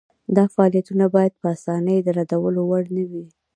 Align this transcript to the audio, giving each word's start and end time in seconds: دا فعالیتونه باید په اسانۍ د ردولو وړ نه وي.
دا 0.35 0.43
فعالیتونه 0.53 1.05
باید 1.15 1.33
په 1.41 1.47
اسانۍ 1.55 1.97
د 2.03 2.07
ردولو 2.17 2.61
وړ 2.69 2.83
نه 2.95 3.03
وي. 3.09 3.25